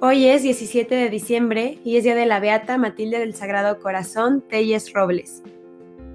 [0.00, 4.44] Hoy es 17 de diciembre y es día de la Beata Matilde del Sagrado Corazón
[4.48, 5.42] Telles Robles.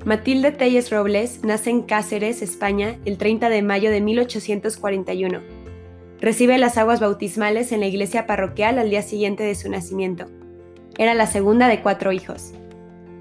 [0.05, 5.41] Matilde Telles Robles nace en Cáceres, España, el 30 de mayo de 1841.
[6.21, 10.27] Recibe las aguas bautismales en la iglesia parroquial al día siguiente de su nacimiento.
[10.97, 12.53] Era la segunda de cuatro hijos.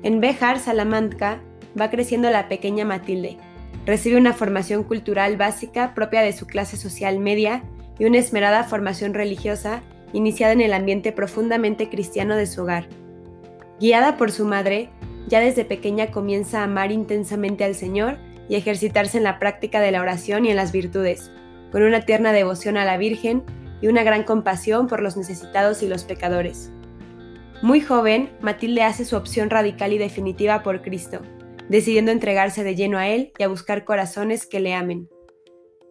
[0.04, 1.40] En Béjar, Salamanca,
[1.78, 3.36] va creciendo la pequeña Matilde.
[3.84, 7.64] Recibe una formación cultural básica propia de su clase social media
[7.98, 12.88] y una esmerada formación religiosa iniciada en el ambiente profundamente cristiano de su hogar.
[13.80, 14.90] Guiada por su madre,
[15.28, 19.92] ya desde pequeña comienza a amar intensamente al Señor y ejercitarse en la práctica de
[19.92, 21.30] la oración y en las virtudes,
[21.70, 23.42] con una tierna devoción a la Virgen
[23.80, 26.70] y una gran compasión por los necesitados y los pecadores.
[27.62, 31.20] Muy joven, Matilde hace su opción radical y definitiva por Cristo,
[31.68, 35.08] decidiendo entregarse de lleno a Él y a buscar corazones que le amen.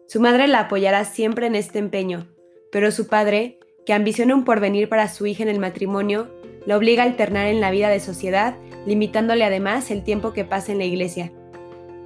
[0.06, 2.28] Su madre la apoyará siempre en este empeño,
[2.70, 6.28] pero su padre, que ambiciona un porvenir para su hija en el matrimonio,
[6.66, 10.72] la obliga a alternar en la vida de sociedad, limitándole además el tiempo que pasa
[10.72, 11.32] en la iglesia.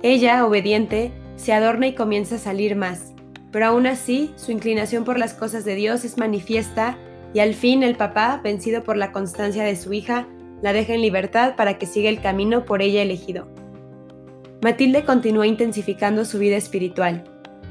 [0.03, 3.13] Ella, obediente, se adorna y comienza a salir más,
[3.53, 6.99] pero aún así su inclinación por las cosas de Dios es manifiesta
[7.35, 10.27] y al fin el papá, vencido por la constancia de su hija,
[10.63, 13.47] la deja en libertad para que siga el camino por ella elegido.
[14.63, 17.25] Matilde continúa intensificando su vida espiritual.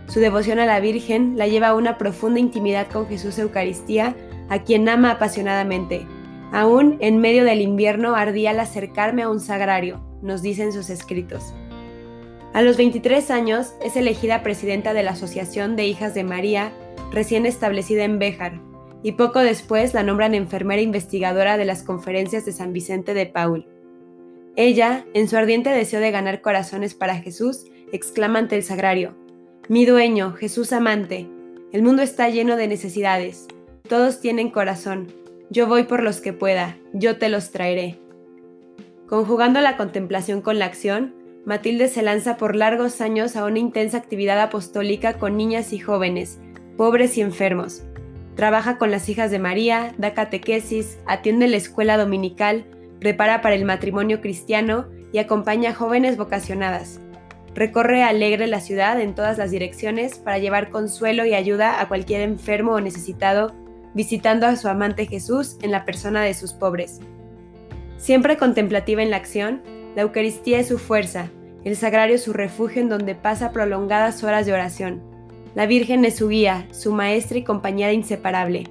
[0.07, 4.15] Su devoción a la Virgen la lleva a una profunda intimidad con Jesús Eucaristía,
[4.49, 6.05] a quien ama apasionadamente.
[6.51, 11.53] Aún en medio del invierno ardía al acercarme a un sagrario, nos dicen sus escritos.
[12.53, 16.71] A los 23 años es elegida presidenta de la Asociación de Hijas de María,
[17.11, 18.61] recién establecida en Béjar,
[19.03, 23.67] y poco después la nombran enfermera investigadora de las conferencias de San Vicente de Paul.
[24.55, 29.15] Ella, en su ardiente deseo de ganar corazones para Jesús, exclama ante el sagrario,
[29.67, 31.27] Mi dueño, Jesús amante,
[31.71, 33.47] el mundo está lleno de necesidades,
[33.89, 35.07] todos tienen corazón,
[35.49, 37.97] yo voy por los que pueda, yo te los traeré.
[39.07, 43.97] Conjugando la contemplación con la acción, Matilde se lanza por largos años a una intensa
[43.97, 46.39] actividad apostólica con niñas y jóvenes,
[46.77, 47.81] pobres y enfermos.
[48.35, 52.65] Trabaja con las hijas de María, da catequesis, atiende la escuela dominical,
[52.99, 56.99] prepara para el matrimonio cristiano y acompaña a jóvenes vocacionadas.
[57.55, 62.19] Recorre alegre la ciudad en todas las direcciones para llevar consuelo y ayuda a cualquier
[62.21, 63.55] enfermo o necesitado,
[63.93, 66.99] visitando a su amante Jesús en la persona de sus pobres.
[67.97, 69.61] Siempre contemplativa en la acción,
[69.95, 71.29] la Eucaristía es su fuerza,
[71.63, 75.01] el sagrario su refugio en donde pasa prolongadas horas de oración.
[75.55, 78.65] La Virgen es su guía, su maestra y compañera inseparable.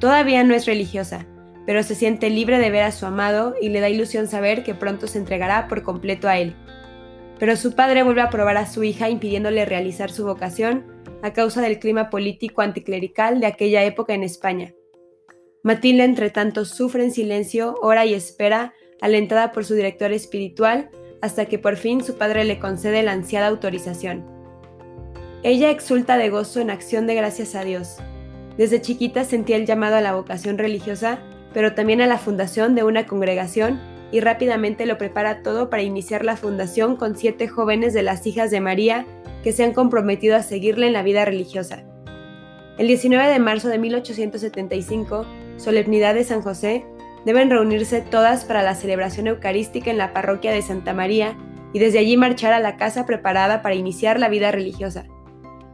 [0.00, 1.24] Todavía no es religiosa,
[1.66, 4.74] pero se siente libre de ver a su amado y le da ilusión saber que
[4.74, 6.56] pronto se entregará por completo a él.
[7.38, 10.84] Pero su padre vuelve a probar a su hija impidiéndole realizar su vocación
[11.22, 14.74] a causa del clima político anticlerical de aquella época en España.
[15.62, 20.90] Matilde, entre tanto, sufre en silencio, ora y espera, alentada por su director espiritual,
[21.22, 24.24] hasta que por fin su padre le concede la ansiada autorización.
[25.42, 27.96] Ella exulta de gozo en acción de gracias a Dios.
[28.58, 31.18] Desde chiquita sentía el llamado a la vocación religiosa
[31.54, 33.80] pero también a la fundación de una congregación
[34.14, 38.52] y rápidamente lo prepara todo para iniciar la fundación con siete jóvenes de las hijas
[38.52, 39.06] de María
[39.42, 41.82] que se han comprometido a seguirle en la vida religiosa.
[42.78, 45.26] El 19 de marzo de 1875,
[45.56, 46.86] solemnidad de San José,
[47.24, 51.36] deben reunirse todas para la celebración eucarística en la parroquia de Santa María
[51.72, 55.06] y desde allí marchar a la casa preparada para iniciar la vida religiosa.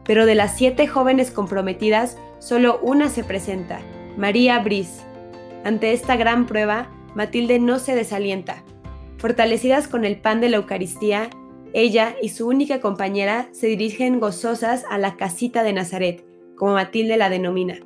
[0.07, 3.81] Pero de las siete jóvenes comprometidas, solo una se presenta,
[4.17, 5.03] María Brice,
[5.63, 8.65] ante esta gran prueba, Matilde no se desalienta.
[9.19, 11.31] Fortalecidas con el pan de la Eucaristía,
[11.73, 16.25] ella y su única compañera se dirigen gozosas a la casita de Nazaret,
[16.57, 17.79] como Matilde la denomina.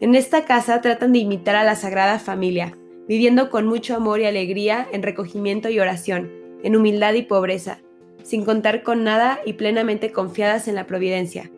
[0.00, 2.76] En esta casa tratan de imitar a la Sagrada Familia,
[3.06, 6.30] viviendo con mucho amor y alegría en recogimiento y oración,
[6.62, 7.78] en humildad y pobreza,
[8.22, 11.50] sin contar con nada y plenamente confiadas en la providencia.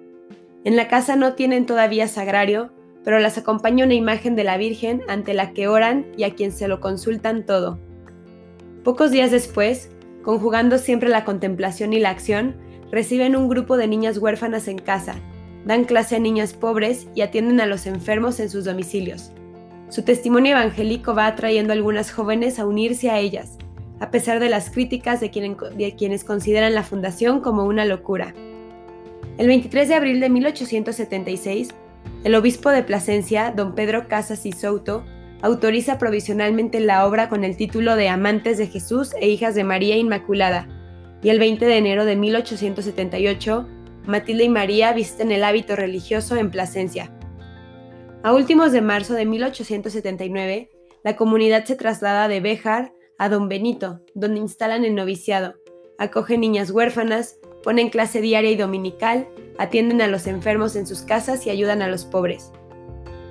[0.65, 2.71] En la casa no tienen todavía sagrario,
[3.05, 6.51] pero las acompaña una imagen de la Virgen ante la que oran y a quien
[6.51, 7.79] se lo consultan todo.
[8.83, 9.91] Pocos días después,
[10.23, 12.57] conjugando siempre la contemplación y la acción,
[12.91, 15.17] reciben un grupo de niñas huérfanas en casa,
[15.67, 19.33] dan clase a niñas pobres y atienden a los enfermos en sus domicilios.
[19.89, 23.59] Su testimonio evangélico va atrayendo a algunas jóvenes a unirse a ellas,
[24.01, 28.35] a pesar de las críticas de, quienes consideran la fundación como una locura.
[29.39, 31.75] El 23 de abril de 1876,
[32.25, 35.05] el obispo de Plasencia, don Pedro Casas y Souto,
[35.43, 39.97] autoriza provisionalmente la obra con el título de Amantes de Jesús e Hijas de María
[39.97, 40.67] Inmaculada,
[41.23, 43.69] y el 20 de enero de 1878,
[44.07, 47.13] Matilde y María visten el hábito religioso en Plasencia.
[48.23, 50.71] A últimos de marzo de 1879,
[51.03, 55.57] la comunidad se traslada de Béjar a Don Benito, donde instalan el noviciado,
[55.99, 59.29] acogen niñas huérfanas, ponen clase diaria y dominical,
[59.59, 62.53] atienden a los enfermos en sus casas y ayudan a los pobres.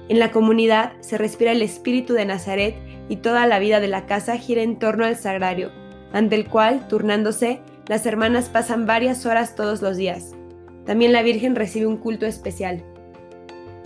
[0.09, 2.75] En la comunidad se respira el espíritu de Nazaret
[3.09, 5.71] y toda la vida de la casa gira en torno al sagrario,
[6.11, 10.35] ante el cual, turnándose, las hermanas pasan varias horas todos los días.
[10.85, 12.83] También la Virgen recibe un culto especial.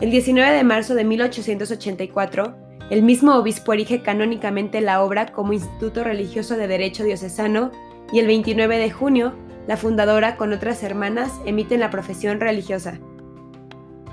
[0.02, 2.56] El 19 de marzo de 1884,
[2.90, 7.72] el mismo obispo erige canónicamente la obra como Instituto Religioso de Derecho Diocesano
[8.12, 9.34] y el 29 de junio,
[9.68, 13.00] la fundadora con otras hermanas emiten la profesión religiosa.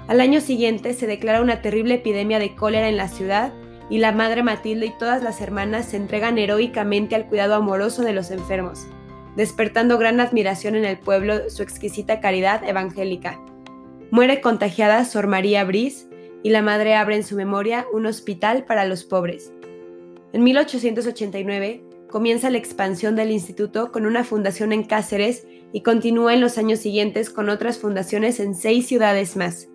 [0.08, 3.52] Al año siguiente se declara una terrible epidemia de cólera en la ciudad
[3.88, 8.12] y la Madre Matilde y todas las hermanas se entregan heroicamente al cuidado amoroso de
[8.12, 8.86] los enfermos,
[9.36, 13.40] despertando gran admiración en el pueblo su exquisita caridad evangélica.
[14.10, 16.06] Muere contagiada Sor María Brice
[16.42, 19.52] y la madre abre en su memoria un hospital para los pobres.
[20.32, 21.82] En 1889
[22.14, 26.78] comienza la expansión del instituto con una fundación en Cáceres y continúa en los años
[26.78, 29.66] siguientes con otras fundaciones en seis ciudades más.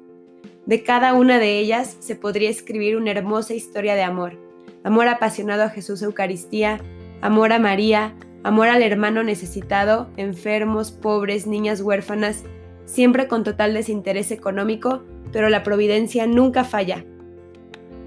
[0.66, 4.40] De cada una de ellas se podría escribir una hermosa historia de amor.
[4.86, 6.80] Amor apasionado a Jesús Eucaristía,
[7.20, 12.46] amor a María, amor al hermano necesitado, enfermos, pobres, niñas huérfanas,
[12.86, 15.04] siempre con total desinterés económico,
[15.34, 17.04] pero la providencia nunca falla.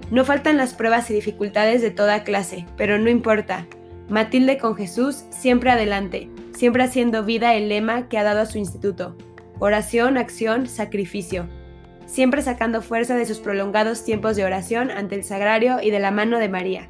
[0.09, 3.67] No faltan las pruebas y dificultades de toda clase, pero no importa,
[4.09, 8.57] Matilde con Jesús siempre adelante, siempre haciendo vida el lema que ha dado a su
[8.57, 9.15] instituto.
[9.59, 11.47] Oración, acción, sacrificio.
[12.05, 16.11] Siempre sacando fuerza de sus prolongados tiempos de oración ante el sagrario y de la
[16.11, 16.89] mano de María.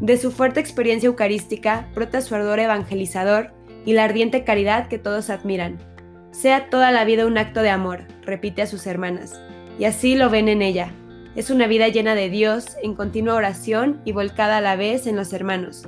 [0.00, 3.52] De su fuerte experiencia eucarística brota su ardor evangelizador
[3.84, 5.78] y la ardiente caridad que todos admiran.
[6.30, 9.38] Sea toda la vida un acto de amor, repite a sus hermanas,
[9.78, 10.92] y así lo ven en ella,
[11.36, 15.14] es una vida llena de Dios, en continua oración y volcada a la vez en
[15.14, 15.84] los hermanos.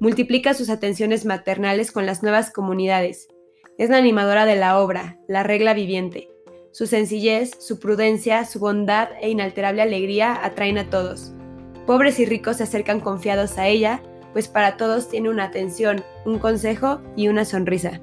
[0.00, 3.28] Multiplica sus atenciones maternales con las nuevas comunidades.
[3.76, 6.30] Es la animadora de la obra, la regla viviente.
[6.72, 11.32] Su sencillez, su prudencia, su bondad e inalterable alegría atraen a todos.
[11.86, 14.02] Pobres y ricos se acercan confiados a ella,
[14.32, 18.00] pues para todos tiene una atención, un consejo y una sonrisa.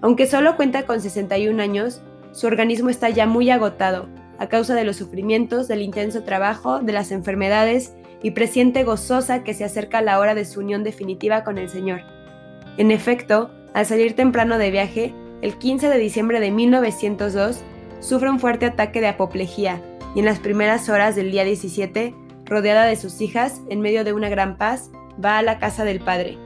[0.00, 2.00] Aunque solo cuenta con 61 años,
[2.32, 4.08] su organismo está ya muy agotado,
[4.42, 7.94] a causa de los sufrimientos, del intenso trabajo, de las enfermedades,
[8.24, 12.00] y presiente gozosa que se acerca la hora de su unión definitiva con el Señor.
[12.76, 17.62] En efecto, al salir temprano de viaje, el 15 de diciembre de 1902,
[18.00, 19.80] sufre un fuerte ataque de apoplejía
[20.16, 22.12] y en las primeras horas del día 17,
[22.44, 24.90] rodeada de sus hijas, en medio de una gran paz,
[25.24, 26.36] va a la casa del Padre.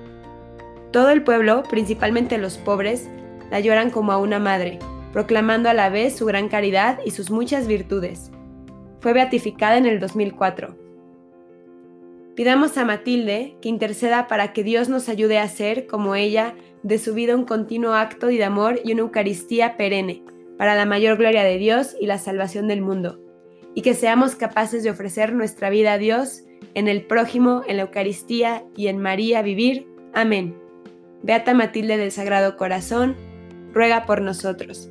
[0.92, 3.08] Todo el pueblo, principalmente los pobres,
[3.50, 4.78] la lloran como a una madre,
[5.16, 8.30] proclamando a la vez su gran caridad y sus muchas virtudes.
[9.00, 10.76] Fue beatificada en el 2004.
[12.34, 16.98] Pidamos a Matilde que interceda para que Dios nos ayude a hacer, como ella, de
[16.98, 20.22] su vida un continuo acto de amor y una Eucaristía perenne,
[20.58, 23.18] para la mayor gloria de Dios y la salvación del mundo,
[23.74, 26.42] y que seamos capaces de ofrecer nuestra vida a Dios,
[26.74, 29.86] en el prójimo, en la Eucaristía y en María vivir.
[30.12, 30.58] Amén.
[31.22, 33.16] Beata Matilde del Sagrado Corazón,
[33.72, 34.90] ruega por nosotros.